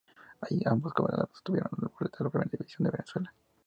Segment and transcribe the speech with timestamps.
[0.41, 3.35] Allí ambos ganadores obtuvieron el boleto a la Primera División de Venezuela.